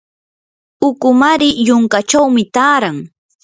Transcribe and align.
ukumari 0.87 1.49
yunkachawmi 1.67 2.43
taaran. 2.55 2.97